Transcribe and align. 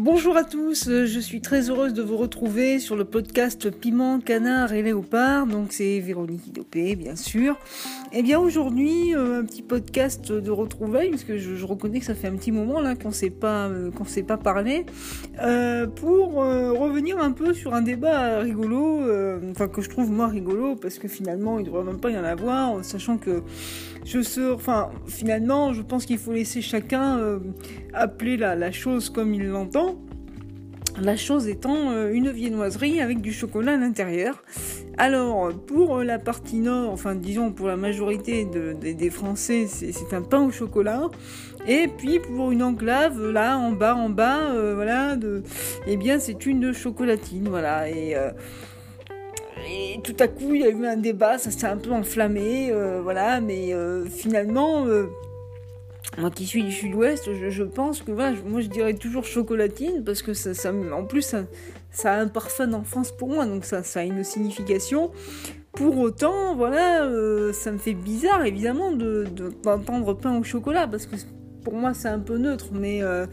Bonjour 0.00 0.36
à 0.36 0.44
tous, 0.44 0.86
euh, 0.86 1.06
je 1.06 1.18
suis 1.18 1.40
très 1.40 1.70
heureuse 1.70 1.92
de 1.92 2.02
vous 2.02 2.16
retrouver 2.16 2.78
sur 2.78 2.94
le 2.94 3.04
podcast 3.04 3.68
Piment, 3.68 4.20
Canard 4.20 4.72
et 4.72 4.80
Léopard. 4.80 5.48
Donc 5.48 5.72
c'est 5.72 5.98
Véronique 5.98 6.46
Idopé, 6.46 6.94
bien 6.94 7.16
sûr. 7.16 7.54
Et 8.12 8.20
eh 8.20 8.22
bien 8.22 8.38
aujourd'hui, 8.38 9.12
euh, 9.16 9.40
un 9.40 9.44
petit 9.44 9.60
podcast 9.60 10.30
de 10.30 10.50
retrouvailles, 10.52 11.10
parce 11.10 11.24
que 11.24 11.36
je, 11.36 11.64
reconnais 11.64 11.98
que 11.98 12.04
ça 12.04 12.14
fait 12.14 12.28
un 12.28 12.36
petit 12.36 12.52
moment 12.52 12.80
là 12.80 12.94
qu'on 12.94 13.10
s'est 13.10 13.28
pas 13.28 13.66
euh, 13.66 13.90
s'est 14.06 14.22
pas 14.22 14.36
parlé, 14.36 14.86
pour 15.96 16.34
revenir 16.34 17.18
un 17.18 17.32
peu 17.32 17.52
sur 17.52 17.74
un 17.74 17.82
débat 17.82 18.38
rigolo, 18.38 19.02
enfin 19.50 19.66
que 19.66 19.82
je 19.82 19.90
trouve 19.90 20.12
moi 20.12 20.28
rigolo, 20.28 20.76
parce 20.76 20.98
que 20.98 21.08
finalement 21.08 21.58
il 21.58 21.66
devrait 21.66 21.82
même 21.82 21.98
pas 21.98 22.10
y 22.10 22.16
en 22.16 22.24
avoir, 22.24 22.84
sachant 22.84 23.18
que 23.18 23.42
je 24.04 24.22
sors, 24.22 24.54
enfin 24.54 24.90
finalement 25.08 25.74
je 25.74 25.82
pense 25.82 26.06
qu'il 26.06 26.18
faut 26.18 26.32
laisser 26.32 26.62
chacun 26.62 27.40
appeler 27.92 28.36
la 28.36 28.72
chose 28.72 29.10
comme 29.10 29.34
il 29.34 29.46
l'entend. 29.48 29.87
La 31.00 31.16
chose 31.16 31.46
étant 31.46 31.90
euh, 31.90 32.10
une 32.12 32.30
viennoiserie 32.30 33.00
avec 33.00 33.20
du 33.20 33.32
chocolat 33.32 33.74
à 33.74 33.76
l'intérieur. 33.76 34.42
Alors, 34.96 35.52
pour 35.52 35.98
la 35.98 36.18
partie 36.18 36.56
nord, 36.56 36.90
enfin 36.90 37.14
disons 37.14 37.52
pour 37.52 37.68
la 37.68 37.76
majorité 37.76 38.44
des 38.44 39.10
Français, 39.10 39.66
c'est 39.68 40.12
un 40.12 40.22
pain 40.22 40.40
au 40.40 40.50
chocolat. 40.50 41.08
Et 41.68 41.86
puis 41.86 42.18
pour 42.18 42.50
une 42.50 42.64
enclave, 42.64 43.30
là 43.30 43.58
en 43.58 43.70
bas, 43.70 43.94
en 43.94 44.08
bas, 44.08 44.50
euh, 44.50 44.74
voilà, 44.74 45.16
eh 45.86 45.96
bien 45.96 46.18
c'est 46.18 46.46
une 46.46 46.72
chocolatine, 46.72 47.48
voilà. 47.48 47.84
Euh, 47.84 48.32
et 49.70 50.00
tout 50.02 50.16
à 50.18 50.26
coup, 50.26 50.54
il 50.54 50.62
y 50.62 50.64
a 50.64 50.70
eu 50.70 50.84
un 50.84 50.96
débat, 50.96 51.38
ça 51.38 51.50
s'est 51.50 51.66
un 51.66 51.76
peu 51.76 51.92
enflammé, 51.92 52.72
voilà, 53.02 53.40
mais 53.40 53.72
finalement 54.08 54.86
moi 56.16 56.30
qui 56.30 56.46
suis 56.46 56.62
du 56.62 56.72
sud-ouest, 56.72 57.28
je, 57.32 57.62
pense 57.62 58.02
que 58.02 58.10
moi 58.10 58.32
je 58.32 58.66
dirais 58.66 58.94
toujours 58.94 59.24
chocolatine 59.24 60.02
parce 60.04 60.22
que 60.22 60.32
ça, 60.32 60.72
en 60.72 61.04
plus 61.04 61.34
ça, 61.90 62.12
a 62.12 62.20
un 62.20 62.28
parfum 62.28 62.66
d'enfance 62.66 63.12
pour 63.12 63.28
moi, 63.28 63.46
donc 63.46 63.64
ça, 63.64 63.82
a 63.94 64.02
une 64.02 64.24
signification. 64.24 65.10
Pour 65.72 65.98
autant, 65.98 66.56
voilà, 66.56 67.04
euh, 67.04 67.52
ça 67.52 67.70
me 67.70 67.78
fait 67.78 67.94
bizarre 67.94 68.44
évidemment 68.44 68.90
d'entendre 68.90 70.14
de, 70.14 70.20
pain 70.20 70.36
au 70.36 70.42
chocolat 70.42 70.88
parce 70.88 71.06
que 71.06 71.14
pour 71.62 71.74
moi 71.74 71.94
c'est 71.94 72.08
un 72.08 72.18
peu 72.18 72.36
neutre, 72.38 72.70
mais 72.72 73.02
euh, 73.02 73.26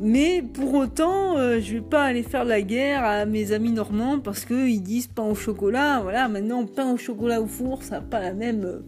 mais 0.00 0.42
pour 0.54 0.74
autant, 0.74 1.36
euh, 1.36 1.60
je 1.60 1.74
vais 1.74 1.80
pas 1.80 2.04
aller 2.04 2.22
faire 2.22 2.44
la 2.44 2.62
guerre 2.62 3.04
à 3.04 3.26
mes 3.26 3.52
amis 3.52 3.72
normands 3.72 4.18
parce 4.18 4.44
qu'ils 4.44 4.82
disent 4.82 5.08
pain 5.08 5.24
au 5.24 5.34
chocolat. 5.34 6.00
Voilà, 6.00 6.28
maintenant 6.28 6.64
pain 6.64 6.92
au 6.92 6.96
chocolat 6.96 7.42
au 7.42 7.46
four, 7.46 7.82
ça 7.82 7.96
n'a 7.96 8.00
pas 8.00 8.20
la 8.20 8.32
même 8.32 8.82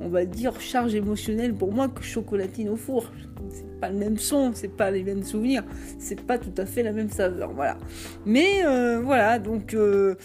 on 0.00 0.08
va 0.08 0.24
dire, 0.24 0.60
charge 0.60 0.94
émotionnelle 0.94 1.54
pour 1.54 1.72
moi 1.72 1.88
que 1.88 2.02
chocolatine 2.02 2.68
au 2.68 2.76
four. 2.76 3.10
C'est 3.50 3.80
pas 3.80 3.88
le 3.88 3.96
même 3.96 4.18
son, 4.18 4.52
c'est 4.54 4.74
pas 4.76 4.90
les 4.90 5.02
mêmes 5.02 5.22
souvenirs, 5.22 5.62
c'est 5.98 6.20
pas 6.20 6.38
tout 6.38 6.52
à 6.56 6.66
fait 6.66 6.82
la 6.82 6.92
même 6.92 7.10
saveur, 7.10 7.52
voilà. 7.52 7.78
Mais 8.26 8.64
euh, 8.64 9.00
voilà, 9.00 9.38
donc 9.38 9.74
euh, 9.74 10.16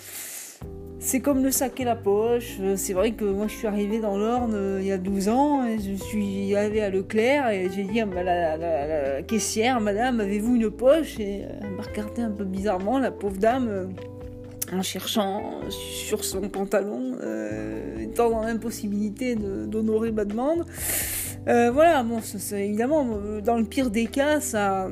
c'est 0.99 1.19
comme 1.19 1.43
le 1.43 1.51
sac 1.51 1.79
et 1.79 1.83
la 1.83 1.95
poche. 1.95 2.57
C'est 2.75 2.93
vrai 2.93 3.11
que 3.11 3.25
moi 3.25 3.47
je 3.47 3.53
suis 3.53 3.67
arrivée 3.67 3.99
dans 3.99 4.17
l'Orne 4.17 4.53
euh, 4.55 4.79
il 4.81 4.87
y 4.87 4.91
a 4.91 4.97
12 4.97 5.29
ans, 5.29 5.65
et 5.65 5.77
je 5.79 5.93
suis 5.93 6.55
allée 6.55 6.81
à 6.81 6.89
Leclerc 6.89 7.49
et 7.49 7.69
j'ai 7.73 7.83
dit 7.83 8.01
à 8.01 8.05
la, 8.05 9.21
caissière, 9.21 9.79
madame, 9.79 10.19
avez-vous 10.19 10.55
une 10.55 10.71
poche? 10.71 11.19
Et 11.19 11.43
elle 11.61 11.71
m'a 11.71 11.83
regardé 11.83 12.21
un 12.21 12.31
peu 12.31 12.45
bizarrement, 12.45 12.99
la 12.99 13.11
pauvre 13.11 13.37
dame 13.37 13.93
en 14.77 14.81
cherchant 14.81 15.61
sur 15.69 16.23
son 16.23 16.41
pantalon, 16.49 17.17
euh, 17.21 17.99
étant 17.99 18.29
dans 18.29 18.41
l'impossibilité 18.41 19.35
d'honorer 19.35 20.11
ma 20.11 20.25
demande. 20.25 20.65
Euh, 21.47 21.71
voilà, 21.71 22.03
bon, 22.03 22.21
évidemment, 22.53 23.05
dans 23.43 23.57
le 23.57 23.65
pire 23.65 23.89
des 23.89 24.05
cas, 24.05 24.39
ça, 24.39 24.89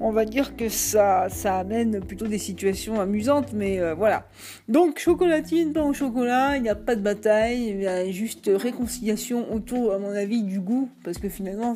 on 0.00 0.12
va 0.12 0.26
dire 0.26 0.54
que 0.54 0.68
ça, 0.68 1.28
ça 1.30 1.58
amène 1.58 2.00
plutôt 2.00 2.26
des 2.26 2.38
situations 2.38 3.00
amusantes, 3.00 3.54
mais 3.54 3.80
euh, 3.80 3.94
voilà. 3.94 4.26
Donc, 4.68 4.98
chocolatine, 4.98 5.72
pain 5.72 5.84
au 5.84 5.94
chocolat, 5.94 6.56
il 6.56 6.62
n'y 6.62 6.68
a 6.68 6.74
pas 6.74 6.94
de 6.94 7.00
bataille, 7.00 7.70
il 7.70 7.80
y 7.80 7.86
a 7.86 8.10
juste 8.10 8.50
réconciliation 8.54 9.50
autour, 9.52 9.94
à 9.94 9.98
mon 9.98 10.14
avis, 10.14 10.42
du 10.42 10.60
goût, 10.60 10.90
parce 11.04 11.16
que 11.16 11.30
finalement, 11.30 11.74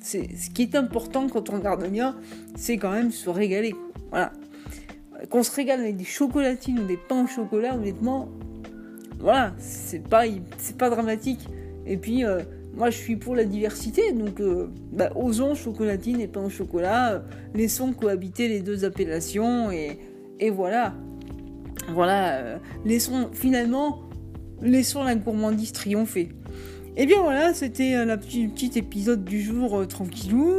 c'est 0.00 0.34
ce 0.34 0.48
qui 0.48 0.62
est 0.62 0.74
important 0.74 1.28
quand 1.28 1.50
on 1.50 1.56
regarde 1.56 1.86
bien, 1.88 2.16
c'est 2.56 2.78
quand 2.78 2.90
même 2.90 3.10
se 3.10 3.28
régaler. 3.28 3.74
Voilà 4.10 4.32
qu'on 5.30 5.42
se 5.42 5.54
régale 5.54 5.80
avec 5.80 5.96
des 5.96 6.04
chocolatines 6.04 6.80
ou 6.80 6.84
des 6.84 6.96
pains 6.96 7.24
au 7.24 7.26
chocolat, 7.26 7.74
honnêtement, 7.74 8.28
voilà, 9.18 9.54
c'est 9.58 10.02
pas, 10.02 10.24
c'est 10.58 10.76
pas 10.76 10.90
dramatique. 10.90 11.48
Et 11.86 11.96
puis, 11.96 12.24
euh, 12.24 12.40
moi, 12.74 12.90
je 12.90 12.96
suis 12.96 13.16
pour 13.16 13.36
la 13.36 13.44
diversité, 13.44 14.12
donc 14.12 14.40
euh, 14.40 14.68
bah, 14.92 15.12
osons 15.14 15.54
chocolatine 15.54 16.20
et 16.20 16.26
pain 16.26 16.42
au 16.42 16.48
chocolat, 16.48 17.12
euh, 17.12 17.18
laissons 17.54 17.92
cohabiter 17.92 18.48
les 18.48 18.60
deux 18.60 18.84
appellations, 18.84 19.70
et, 19.70 19.98
et 20.40 20.50
voilà. 20.50 20.94
Voilà, 21.88 22.60
laissons, 22.84 23.30
finalement, 23.32 24.00
laissons 24.60 25.02
la 25.02 25.16
gourmandise 25.16 25.72
triompher. 25.72 26.30
Et 26.94 27.02
eh 27.02 27.06
bien 27.06 27.22
voilà, 27.22 27.54
c'était 27.54 27.94
euh, 27.94 28.04
le 28.04 28.16
petit, 28.18 28.70
épisode 28.76 29.24
du 29.24 29.40
jour 29.40 29.86
tranquillou. 29.88 30.52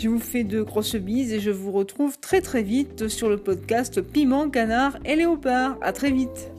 Je 0.00 0.08
vous 0.08 0.20
fais 0.20 0.44
de 0.44 0.62
grosses 0.62 0.94
bises 0.94 1.32
et 1.32 1.40
je 1.40 1.50
vous 1.50 1.72
retrouve 1.72 2.18
très 2.20 2.40
très 2.40 2.62
vite 2.62 3.08
sur 3.08 3.28
le 3.28 3.36
podcast 3.36 4.00
Piment, 4.00 4.48
Canard 4.48 4.96
et 5.04 5.16
Léopard. 5.16 5.76
À 5.82 5.92
très 5.92 6.12
vite 6.12 6.52